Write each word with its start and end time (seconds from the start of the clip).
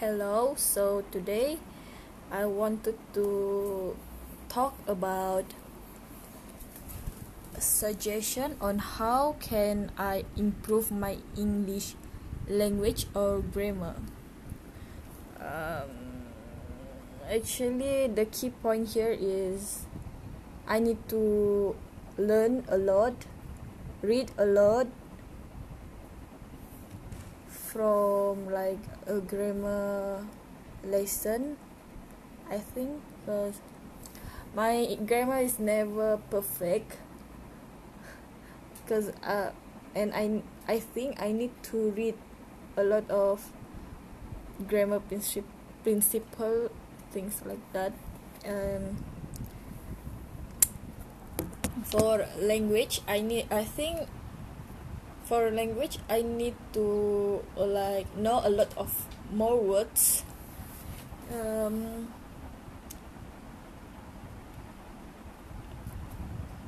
Hello, 0.00 0.54
so 0.58 1.04
today 1.12 1.56
I 2.28 2.46
wanted 2.46 2.98
to 3.14 3.96
talk 4.48 4.74
about 4.88 5.44
a 7.54 7.60
suggestion 7.60 8.56
on 8.60 8.80
how 8.80 9.36
can 9.38 9.92
I 9.96 10.24
improve 10.36 10.90
my 10.90 11.18
English 11.38 11.94
language 12.48 13.06
or 13.14 13.38
grammar. 13.38 13.94
Um, 15.38 16.26
actually, 17.30 18.08
the 18.08 18.24
key 18.24 18.50
point 18.50 18.88
here 18.98 19.16
is 19.16 19.86
I 20.66 20.80
need 20.80 21.08
to 21.10 21.76
learn 22.18 22.64
a 22.66 22.76
lot, 22.76 23.14
read 24.02 24.32
a 24.36 24.44
lot 24.44 24.88
from 27.74 28.46
like 28.54 28.78
a 29.10 29.18
grammar 29.18 30.24
lesson 30.86 31.56
I 32.48 32.58
think 32.58 33.02
because 33.18 33.58
my 34.54 34.96
grammar 35.04 35.42
is 35.42 35.58
never 35.58 36.22
perfect 36.30 36.98
because 38.78 39.10
uh 39.26 39.50
and 39.92 40.14
I 40.14 40.42
I 40.70 40.78
think 40.78 41.20
I 41.20 41.32
need 41.32 41.50
to 41.74 41.90
read 41.90 42.14
a 42.76 42.84
lot 42.84 43.10
of 43.10 43.42
grammar 44.70 45.00
principle 45.00 45.50
principle 45.82 46.70
things 47.10 47.42
like 47.44 47.60
that 47.72 47.92
um 48.46 49.02
for 51.90 52.24
language 52.38 53.02
I 53.08 53.20
need 53.20 53.50
I 53.50 53.64
think 53.64 54.06
for 55.24 55.50
language 55.50 55.98
I 56.08 56.22
need 56.22 56.54
to 56.72 57.42
uh, 57.56 57.66
like 57.66 58.08
know 58.16 58.40
a 58.44 58.50
lot 58.50 58.70
of 58.76 58.92
more 59.32 59.60
words. 59.60 60.24
Um 61.32 62.08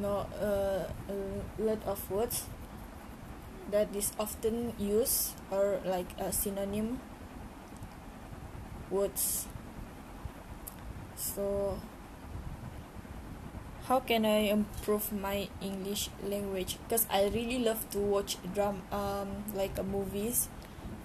know 0.00 0.26
uh, 0.38 0.86
a 1.10 1.14
lot 1.58 1.82
of 1.86 1.98
words 2.10 2.46
that 3.70 3.94
is 3.94 4.12
often 4.18 4.72
used 4.78 5.34
or 5.50 5.78
like 5.84 6.08
a 6.18 6.32
synonym 6.32 7.00
words. 8.90 9.46
So 11.14 11.78
how 13.86 14.00
can 14.00 14.24
I 14.24 14.50
improve 14.52 15.12
my 15.12 15.48
English 15.60 16.10
language? 16.24 16.78
Because 16.84 17.06
I 17.10 17.26
really 17.28 17.58
love 17.58 17.88
to 17.90 17.98
watch 17.98 18.36
drum 18.54 18.82
um 18.92 19.44
like 19.54 19.78
a 19.78 19.82
movies. 19.82 20.48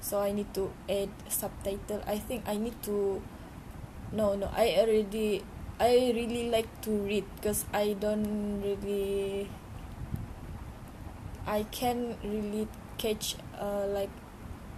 So 0.02 0.20
I 0.22 0.32
need 0.32 0.54
to 0.54 0.72
add 0.90 1.10
subtitle. 1.30 2.04
I 2.06 2.18
think 2.20 2.44
I 2.46 2.58
need 2.58 2.78
to 2.84 3.22
no 4.12 4.36
no 4.36 4.50
I 4.54 4.76
already 4.78 5.44
I 5.80 6.14
really 6.16 6.50
like 6.50 6.70
to 6.84 6.92
read 6.92 7.26
because 7.36 7.66
I 7.74 7.94
don't 8.00 8.62
really 8.62 9.50
I 11.48 11.64
can 11.72 12.18
really 12.24 12.68
catch 12.98 13.36
uh 13.60 13.86
like 13.88 14.10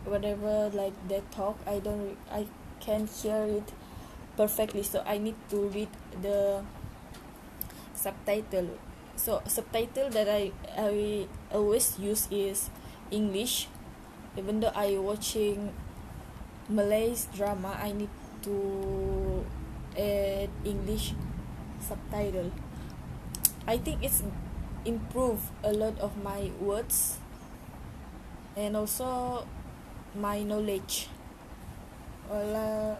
whatever 0.05 0.69
like 0.73 0.95
they 1.07 1.21
talk. 1.31 1.57
I 1.67 1.79
don't 1.79 2.17
I 2.31 2.47
can 2.79 3.07
hear 3.07 3.43
it 3.43 3.73
perfectly. 4.37 4.83
So 4.83 5.03
I 5.05 5.17
need 5.17 5.35
to 5.49 5.67
read 5.69 5.89
the 6.21 6.63
subtitle. 7.97 8.77
So 9.17 9.41
subtitle 9.49 10.13
that 10.13 10.29
I 10.29 10.53
I 10.77 11.25
always 11.49 11.97
use 11.97 12.29
is 12.29 12.69
English. 13.09 13.67
Even 14.37 14.61
though 14.61 14.71
I 14.77 15.01
watching 15.01 15.73
Malay 16.69 17.17
drama 17.33 17.73
I 17.81 17.97
need 17.97 18.13
to 18.45 18.55
add 19.97 20.53
English 20.61 21.17
subtitle. 21.81 22.53
I 23.65 23.81
think 23.81 24.05
it's 24.05 24.21
improve 24.85 25.51
a 25.65 25.73
lot 25.73 25.97
of 25.99 26.15
my 26.23 26.53
words 26.61 27.17
and 28.55 28.77
also 28.77 29.43
my 30.13 30.45
knowledge. 30.45 31.09
Well 32.29 32.53
uh, 32.53 32.95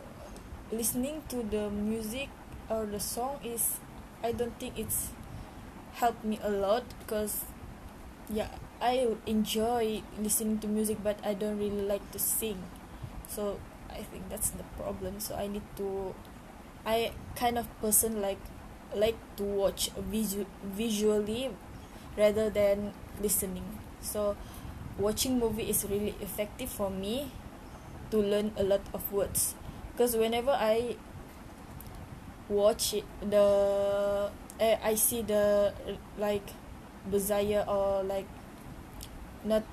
listening 0.73 1.23
to 1.29 1.43
the 1.43 1.69
music 1.69 2.27
or 2.69 2.85
the 2.85 2.99
song 2.99 3.39
is 3.43 3.79
I 4.27 4.31
don't 4.33 4.57
think 4.59 4.77
it's 4.77 5.11
helped 5.93 6.23
me 6.23 6.39
a 6.43 6.51
lot 6.51 6.83
because 7.01 7.45
yeah 8.29 8.49
I 8.81 9.07
enjoy 9.25 10.03
listening 10.19 10.59
to 10.59 10.67
music 10.67 10.99
but 11.03 11.17
I 11.25 11.33
don't 11.33 11.57
really 11.57 11.81
like 11.87 12.05
to 12.11 12.19
sing. 12.19 12.61
So 13.27 13.59
I 13.89 14.03
think 14.03 14.29
that's 14.29 14.51
the 14.51 14.63
problem. 14.77 15.19
So 15.19 15.35
I 15.35 15.47
need 15.47 15.65
to 15.77 16.13
I 16.85 17.11
kind 17.35 17.57
of 17.57 17.67
person 17.81 18.21
like 18.21 18.39
like 18.95 19.17
to 19.37 19.43
watch 19.43 19.89
visu- 20.11 20.49
visually 20.63 21.51
rather 22.17 22.49
than 22.49 22.93
listening. 23.21 23.65
So 24.01 24.35
watching 24.97 25.39
movie 25.39 25.69
is 25.69 25.85
really 25.89 26.15
effective 26.21 26.69
for 26.69 26.89
me 26.89 27.31
to 28.11 28.17
learn 28.17 28.51
a 28.57 28.63
lot 28.63 28.81
of 28.93 29.11
words. 29.11 29.55
Because 29.91 30.15
whenever 30.15 30.51
I 30.51 30.95
watch 32.49 32.93
it, 32.93 33.05
the 33.21 34.29
uh, 34.59 34.75
I 34.83 34.95
see 34.95 35.21
the 35.21 35.73
like 36.17 36.49
desire 37.09 37.63
or 37.67 38.03
like 38.03 38.27
not 39.43 39.63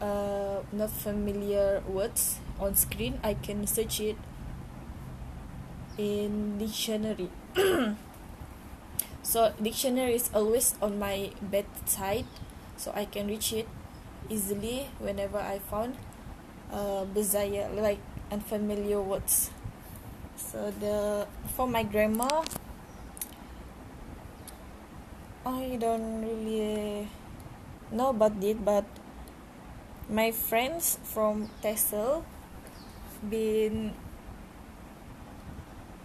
uh 0.00 0.60
not 0.72 0.90
familiar 0.90 1.82
words 1.86 2.40
on 2.58 2.74
screen 2.74 3.20
I 3.22 3.34
can 3.34 3.66
search 3.66 4.00
it 4.00 4.16
in 5.98 6.58
dictionary. 6.58 7.30
So 9.24 9.54
dictionary 9.56 10.20
is 10.20 10.28
always 10.34 10.76
on 10.82 10.98
my 10.98 11.32
bedside 11.40 12.28
so 12.76 12.92
I 12.94 13.06
can 13.06 13.26
reach 13.26 13.54
it 13.54 13.66
easily 14.28 14.92
whenever 15.00 15.38
I 15.38 15.58
found 15.64 15.96
uh 16.70 17.08
desire 17.08 17.72
like 17.72 18.04
unfamiliar 18.30 19.00
words 19.00 19.48
so 20.54 20.70
the 20.78 21.26
for 21.58 21.66
my 21.66 21.82
grammar 21.82 22.46
I 25.42 25.74
don't 25.82 26.22
really 26.22 27.10
know 27.90 28.14
about 28.14 28.38
it 28.38 28.64
but 28.64 28.86
my 30.08 30.30
friends 30.30 31.02
from 31.02 31.50
TESOL 31.58 32.22
been 33.28 33.98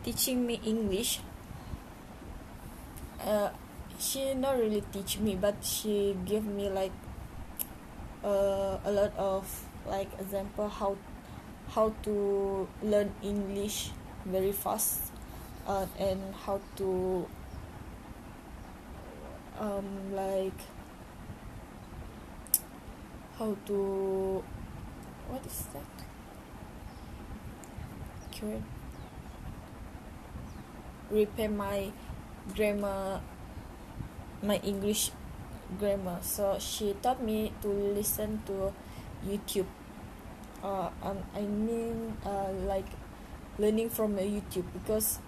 teaching 0.03 0.47
me 0.47 0.59
English. 0.65 1.21
Uh, 3.21 3.53
she 3.99 4.33
not 4.33 4.57
really 4.57 4.81
teach 4.91 5.19
me 5.19 5.37
but 5.37 5.61
she 5.61 6.17
give 6.25 6.43
me 6.43 6.69
like 6.73 6.95
uh, 8.25 8.81
a 8.81 8.91
lot 8.91 9.13
of 9.13 9.45
like 9.85 10.09
example 10.17 10.67
how 10.67 10.97
how 11.69 11.93
to 12.01 12.67
learn 12.81 13.13
English 13.21 13.91
very 14.31 14.51
fast 14.51 15.11
uh, 15.67 15.85
and 15.97 16.33
how 16.45 16.59
to 16.75 17.27
um 19.59 20.13
like 20.13 20.61
how 23.37 23.55
to 23.65 24.43
what 25.29 25.45
is 25.45 25.65
that? 25.73 26.05
Okay 28.27 28.61
repair 31.09 31.49
my 31.49 31.91
grammar 32.55 33.21
my 34.41 34.57
English 34.63 35.11
grammar. 35.77 36.19
So 36.21 36.57
she 36.59 36.93
taught 37.01 37.21
me 37.21 37.51
to 37.61 37.67
listen 37.67 38.41
to 38.45 38.73
YouTube. 39.25 39.67
Uh 40.63 40.89
um, 41.03 41.19
I 41.35 41.41
mean 41.41 42.17
uh 42.25 42.51
like 42.67 42.87
learning 43.59 43.89
from 43.89 44.15
YouTube 44.15 44.65
because 44.73 45.19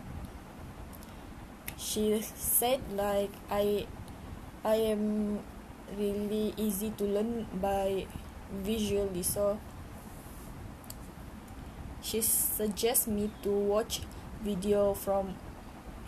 she 1.78 2.22
said 2.24 2.80
like 2.96 3.32
I 3.52 3.86
I 4.64 4.76
am 4.76 5.40
really 5.98 6.54
easy 6.56 6.92
to 6.98 7.04
learn 7.04 7.46
by 7.60 8.08
visually. 8.64 9.24
So 9.24 9.60
she 12.02 12.22
suggests 12.22 13.08
me 13.08 13.30
to 13.44 13.50
watch 13.50 14.02
video 14.42 14.94
from 14.94 15.36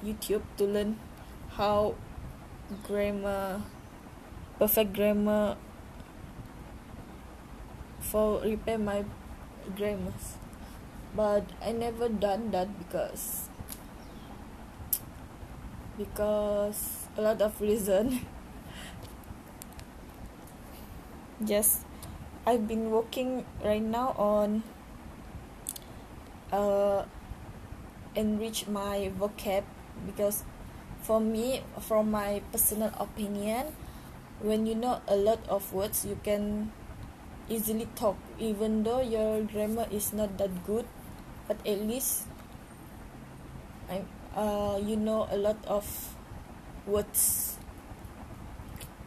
YouTube 0.03 0.41
to 0.57 0.65
learn 0.65 0.99
how 1.59 1.95
grammar 2.87 3.61
perfect 4.57 4.93
grammar 4.93 5.57
for 7.99 8.41
repair 8.41 8.77
my 8.77 9.03
grammars 9.75 10.42
but 11.15 11.45
I 11.61 11.71
never 11.71 12.09
done 12.09 12.51
that 12.51 12.67
because 12.79 13.49
because 15.97 17.07
a 17.17 17.21
lot 17.21 17.41
of 17.41 17.59
reason. 17.61 18.25
Just 21.43 21.85
I've 22.45 22.67
been 22.67 22.89
working 22.89 23.45
right 23.63 23.81
now 23.81 24.15
on 24.17 24.63
uh, 26.51 27.05
enrich 28.15 28.67
my 28.67 29.11
vocab 29.19 29.63
because 30.05 30.43
for 31.01 31.19
me 31.19 31.61
from 31.81 32.11
my 32.11 32.41
personal 32.51 32.91
opinion 32.97 33.75
when 34.39 34.65
you 34.65 34.75
know 34.75 35.01
a 35.07 35.15
lot 35.15 35.39
of 35.49 35.73
words 35.73 36.05
you 36.05 36.17
can 36.23 36.71
easily 37.49 37.87
talk 37.95 38.15
even 38.39 38.83
though 38.83 39.01
your 39.01 39.43
grammar 39.43 39.87
is 39.91 40.13
not 40.13 40.37
that 40.37 40.51
good 40.65 40.85
but 41.47 41.57
at 41.65 41.79
least 41.81 42.27
I, 43.89 44.03
uh, 44.35 44.79
you 44.81 44.95
know 44.95 45.27
a 45.29 45.37
lot 45.37 45.57
of 45.65 45.85
words. 46.85 47.57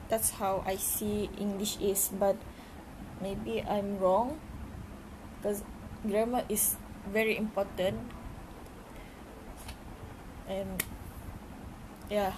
That's 0.09 0.31
how 0.39 0.63
I 0.65 0.77
see 0.77 1.31
English 1.39 1.79
is 1.81 2.11
but 2.15 2.37
maybe 3.21 3.65
I'm 3.67 3.99
wrong 3.99 4.39
because 5.37 5.65
grammar 6.07 6.45
is 6.49 6.77
very 7.11 7.37
important. 7.37 7.99
And 10.49 10.83
yeah. 12.11 12.33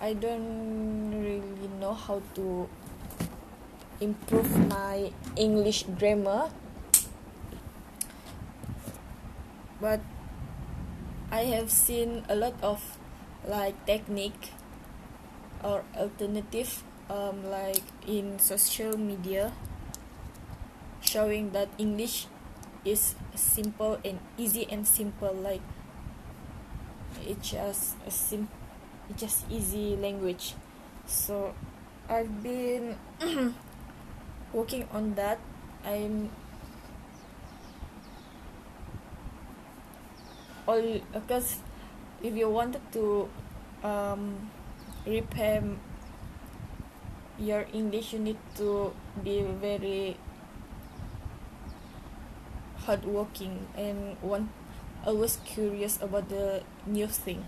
I 0.00 0.14
don't 0.14 1.10
really 1.10 1.66
know 1.82 1.92
how 1.92 2.22
to 2.38 2.70
improve 4.00 4.46
my 4.70 5.10
English 5.34 5.90
grammar 5.98 6.54
but 9.80 10.00
I 11.30 11.44
have 11.54 11.70
seen 11.70 12.24
a 12.28 12.36
lot 12.36 12.54
of 12.62 12.98
like 13.46 13.74
technique 13.86 14.52
or 15.62 15.84
alternative 15.96 16.82
um, 17.10 17.44
like 17.50 17.82
in 18.06 18.38
social 18.38 18.96
media 18.96 19.52
showing 21.00 21.52
that 21.52 21.68
English 21.78 22.26
is 22.84 23.14
simple 23.34 23.98
and 24.04 24.18
easy 24.36 24.66
and 24.70 24.86
simple 24.86 25.32
like 25.32 25.62
it's 27.26 27.50
just 27.50 27.96
a 28.06 28.10
sim 28.10 28.48
it's 29.08 29.20
just 29.20 29.50
easy 29.50 29.96
language. 29.96 30.54
So 31.06 31.54
I've 32.08 32.42
been 32.42 32.96
working 34.52 34.88
on 34.92 35.14
that. 35.14 35.40
I'm 35.84 36.30
all 40.68 41.00
because 41.16 41.64
if 42.22 42.36
you 42.36 42.48
wanted 42.50 42.84
to 42.92 43.28
um, 43.82 44.50
repair 45.06 45.64
your 47.38 47.64
English 47.72 48.12
you 48.12 48.18
need 48.18 48.38
to 48.54 48.92
be 49.24 49.42
very 49.42 50.16
hardworking 52.84 53.66
and 53.76 54.20
want 54.20 54.50
always 55.06 55.38
curious 55.44 56.00
about 56.02 56.28
the 56.28 56.62
new 56.86 57.06
thing. 57.06 57.44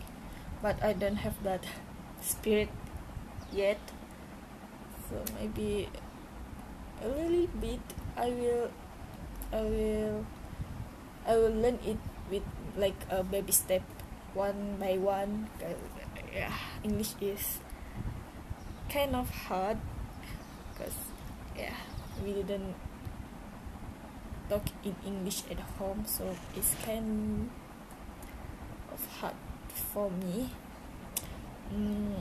But 0.62 0.82
I 0.82 0.92
don't 0.92 1.24
have 1.24 1.42
that 1.42 1.64
spirit 2.20 2.68
yet. 3.52 3.80
So 5.08 5.20
maybe 5.40 5.88
a 7.02 7.08
little 7.08 7.48
bit 7.60 7.80
I 8.16 8.30
will 8.30 8.70
I 9.52 9.62
will 9.62 10.26
I 11.26 11.36
will 11.36 11.56
learn 11.56 11.78
it 11.84 11.98
with 12.30 12.44
like 12.76 12.96
a 13.10 13.22
baby 13.22 13.52
step 13.52 13.82
one 14.34 14.76
by 14.78 14.96
one 14.96 15.48
yeah 16.32 16.52
English 16.82 17.14
is 17.20 17.58
kind 18.88 19.14
of 19.14 19.28
hard 19.30 19.78
because 20.72 20.94
yeah 21.56 21.74
we 22.24 22.32
didn't 22.32 22.74
talk 24.48 24.66
in 24.84 24.94
English 25.06 25.42
at 25.50 25.58
home 25.78 26.04
so 26.06 26.36
it's 26.56 26.74
kind 26.84 27.50
of 28.92 29.06
hard 29.18 29.34
for 29.74 30.10
me 30.10 30.50
mm. 31.74 32.14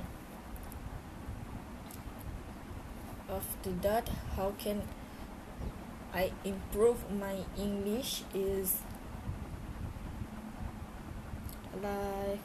after 3.30 3.72
that 3.82 4.10
how 4.36 4.54
can 4.58 4.82
I 6.14 6.32
improve 6.44 7.12
my 7.12 7.38
English 7.58 8.24
is 8.34 8.78
like 11.82 12.40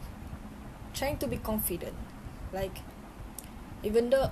trying 0.95 1.19
to 1.19 1.27
be 1.27 1.37
confident. 1.39 1.95
Like 2.53 2.79
even 3.83 4.11
though 4.11 4.31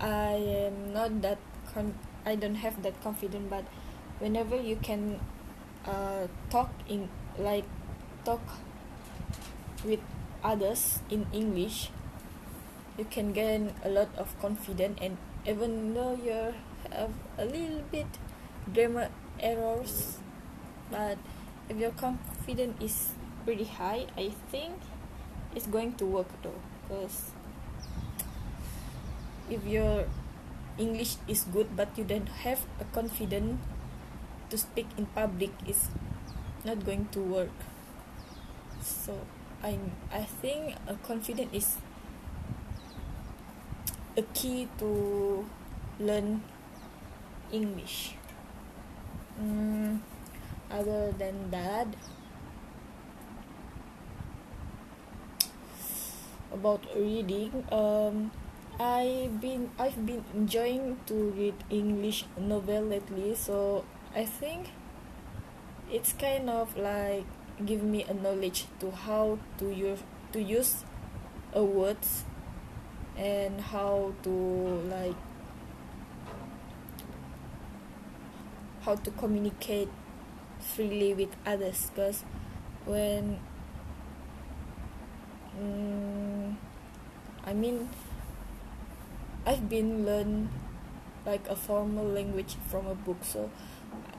I 0.00 0.32
am 0.68 0.92
not 0.92 1.20
that 1.22 1.38
con- 1.72 1.98
I 2.24 2.34
don't 2.36 2.56
have 2.56 2.82
that 2.82 3.00
confidence 3.02 3.46
but 3.50 3.64
whenever 4.18 4.56
you 4.56 4.76
can 4.76 5.20
uh, 5.84 6.26
talk 6.50 6.70
in 6.88 7.08
like 7.38 7.64
talk 8.24 8.42
with 9.84 10.00
others 10.42 11.00
in 11.10 11.26
English 11.32 11.90
you 12.98 13.04
can 13.04 13.32
gain 13.32 13.72
a 13.84 13.88
lot 13.90 14.08
of 14.16 14.32
confidence. 14.40 14.98
And 15.02 15.16
even 15.46 15.94
though 15.94 16.16
you 16.16 16.54
have 16.92 17.12
a 17.38 17.44
little 17.44 17.82
bit 17.92 18.06
grammar 18.72 19.10
errors 19.38 20.18
but 20.90 21.18
if 21.68 21.76
your 21.76 21.90
confidence 21.92 22.80
is 22.82 23.10
pretty 23.46 23.64
high 23.64 24.10
I 24.18 24.34
think 24.50 24.74
it's 25.54 25.70
going 25.70 25.94
to 26.02 26.04
work 26.04 26.28
though 26.42 26.58
because 26.82 27.30
if 29.48 29.62
your 29.64 30.04
English 30.76 31.16
is 31.30 31.46
good 31.54 31.78
but 31.78 31.88
you 31.96 32.04
don't 32.04 32.28
have 32.42 32.66
a 32.82 32.84
confidence 32.90 33.62
to 34.50 34.58
speak 34.58 34.86
in 34.98 35.06
public 35.06 35.50
is 35.66 35.88
not 36.64 36.84
going 36.84 37.06
to 37.14 37.20
work. 37.20 37.54
So 38.82 39.14
I 39.62 39.78
I 40.10 40.26
think 40.42 40.74
a 40.86 40.94
confidence 41.06 41.54
is 41.54 41.68
a 44.16 44.22
key 44.34 44.68
to 44.78 45.46
learn 45.98 46.42
English. 47.50 48.14
Mm, 49.40 50.00
other 50.70 51.12
than 51.18 51.50
that 51.50 51.86
about 56.56 56.80
reading 56.96 57.52
um 57.70 58.30
I've 58.80 59.40
been 59.40 59.70
I've 59.78 60.00
been 60.04 60.24
enjoying 60.34 61.00
to 61.06 61.14
read 61.36 61.54
English 61.70 62.24
novel 62.36 62.82
lately 62.92 63.34
so 63.34 63.84
I 64.14 64.24
think 64.24 64.72
it's 65.90 66.12
kind 66.12 66.50
of 66.50 66.76
like 66.76 67.24
give 67.64 67.82
me 67.82 68.04
a 68.04 68.12
knowledge 68.12 68.66
to 68.80 68.90
how 68.90 69.38
to 69.58 69.72
use 69.72 70.02
to 70.32 70.40
use 70.42 70.84
a 71.52 71.64
words 71.64 72.24
and 73.16 73.60
how 73.60 74.12
to 74.22 74.30
like 74.92 75.16
how 78.82 78.94
to 78.94 79.10
communicate 79.12 79.88
freely 80.60 81.14
with 81.14 81.34
others 81.46 81.90
because 81.90 82.24
when 82.84 83.40
mm, 85.58 86.35
I 87.46 87.54
mean 87.54 87.88
I've 89.46 89.68
been 89.68 90.04
learn 90.04 90.50
like 91.24 91.46
a 91.48 91.54
formal 91.54 92.04
language 92.04 92.56
from 92.68 92.86
a 92.86 92.94
book 92.94 93.18
so 93.22 93.50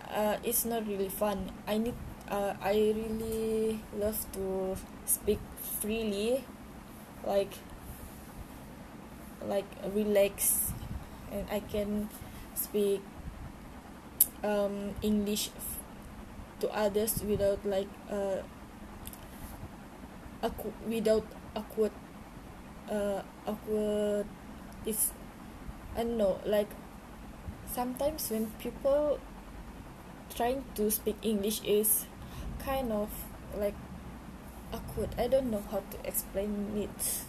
uh, 0.10 0.38
it's 0.44 0.64
not 0.64 0.88
really 0.88 1.10
fun. 1.10 1.52
I 1.68 1.78
need 1.78 1.96
uh, 2.30 2.54
I 2.62 2.74
really 2.96 3.80
love 3.96 4.16
to 4.34 4.76
speak 5.06 5.40
freely 5.82 6.44
like 7.26 7.52
like 9.46 9.68
relax 9.94 10.72
and 11.32 11.46
I 11.52 11.60
can 11.60 12.10
speak 12.56 13.02
um, 14.44 14.96
English 15.02 15.50
to 16.60 16.70
others 16.72 17.22
without 17.24 17.60
like 17.66 17.88
uh, 18.10 18.42
without 20.88 21.26
awkward 21.56 21.92
uh, 22.89 23.22
awkward 23.46 24.25
it's 24.86 25.12
I 25.96 26.03
don't 26.03 26.17
know 26.17 26.39
like 26.46 26.70
sometimes 27.65 28.29
when 28.29 28.48
people 28.60 29.20
trying 30.34 30.63
to 30.75 30.89
speak 30.91 31.17
English 31.22 31.62
is 31.63 32.06
kind 32.60 32.91
of 32.91 33.10
like 33.58 33.75
awkward. 34.74 35.10
I 35.17 35.27
don't 35.27 35.50
know 35.51 35.63
how 35.72 35.79
to 35.79 35.98
explain 36.03 36.72
it. 36.75 37.22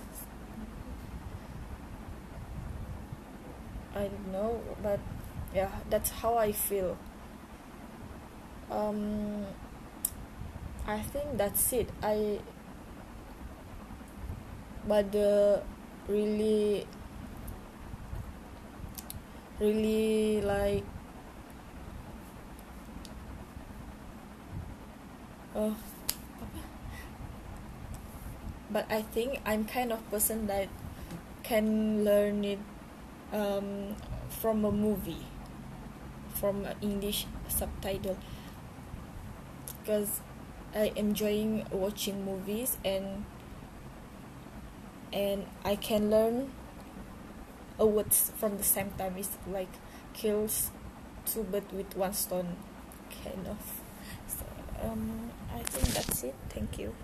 I 3.95 4.03
don't 4.03 4.33
know 4.33 4.61
but 4.83 5.01
yeah 5.55 5.71
that's 5.91 6.11
how 6.11 6.37
I 6.37 6.53
feel. 6.53 6.97
Um 8.71 9.47
I 10.87 11.01
think 11.01 11.37
that's 11.37 11.73
it. 11.73 11.91
I 12.03 12.41
but 14.89 15.13
the 15.13 15.63
really 16.09 16.87
really 19.61 20.41
like 20.43 20.85
uh, 25.55 25.71
but 28.71 28.87
I 28.91 29.03
think 29.03 29.41
I'm 29.45 29.65
kind 29.65 29.93
of 29.93 30.01
person 30.11 30.47
that 30.47 30.69
can 31.43 32.05
learn 32.05 32.45
it 32.45 32.59
um, 33.33 33.97
from 34.29 34.65
a 34.65 34.73
movie 34.73 35.27
from 36.35 36.67
English 36.81 37.27
subtitle. 37.49 38.17
Because 39.81 40.21
I 40.75 40.93
enjoying 40.97 41.67
watching 41.71 42.25
movies 42.25 42.77
and 42.85 43.25
and 45.13 45.47
I 45.65 45.77
can 45.77 46.11
learn 46.11 46.51
a 47.79 47.87
words 47.87 48.33
from 48.37 48.57
the 48.57 48.65
same 48.65 48.91
time. 48.99 49.15
It's 49.17 49.37
like 49.51 49.73
kills 50.15 50.71
two 51.27 51.45
birds 51.45 51.73
with 51.73 51.97
one 51.97 52.13
stone 52.13 52.57
kind 53.25 53.47
of. 53.47 53.59
So 54.27 54.45
um 54.89 55.31
I 55.55 55.61
think 55.63 55.87
that's 55.95 56.25
it. 56.25 56.35
Thank 56.51 56.79
you 56.79 56.95